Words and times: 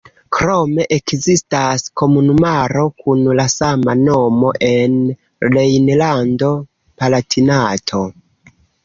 Krome 0.35 0.83
ekzistas 0.95 1.83
komunumaro 2.01 2.85
kun 3.03 3.21
la 3.39 3.45
sama 3.55 3.95
nomo 3.99 4.55
en 4.69 4.95
Rejnlando-Palatinato. 5.49 8.03